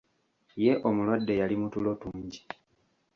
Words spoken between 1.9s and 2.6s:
tungi.